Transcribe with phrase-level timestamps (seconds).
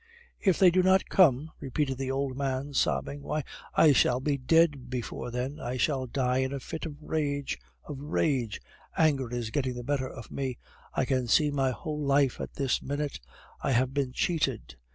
[0.39, 3.21] "If they do not come?" repeated the old man, sobbing.
[3.21, 3.43] "Why,
[3.75, 7.99] I shall be dead before then; I shall die in a fit of rage, of
[7.99, 8.59] rage!
[8.97, 10.57] Anger is getting the better of me.
[10.95, 13.19] I can see my whole life at this minute.
[13.61, 14.75] I have been cheated!